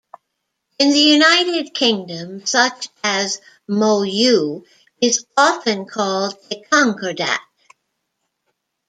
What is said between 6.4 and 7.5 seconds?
a "concordat".